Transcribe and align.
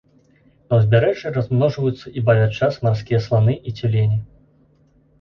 На 0.73 0.79
ўзбярэжжы 0.79 1.33
размножваюцца 1.35 2.15
і 2.17 2.25
бавяць 2.31 2.49
час 2.59 2.73
марскія 2.89 3.23
сланы 3.29 3.53
і 3.67 3.79
цюлені. 3.81 4.23